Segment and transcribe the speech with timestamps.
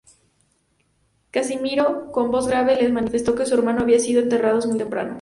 [1.29, 5.09] Casimiro con voz grave les manifestó que su hermano había sido enterrado muy temprano.